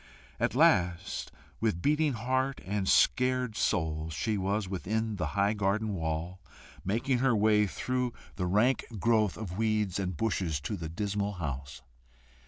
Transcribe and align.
At 0.39 0.55
last, 0.55 1.31
with 1.59 1.79
beating 1.79 2.13
heart 2.13 2.59
and 2.65 2.89
scared 2.89 3.55
soul, 3.55 4.09
she 4.09 4.35
was 4.35 4.67
within 4.67 5.17
the 5.17 5.27
high 5.37 5.53
garden 5.53 5.93
wall, 5.93 6.41
making 6.83 7.19
her 7.19 7.35
way 7.35 7.67
through 7.67 8.11
the 8.35 8.47
rank 8.47 8.83
growth 8.97 9.37
of 9.37 9.59
weeds 9.59 9.99
and 9.99 10.17
bushes 10.17 10.59
to 10.61 10.75
the 10.75 10.89
dismal 10.89 11.33
house. 11.33 11.83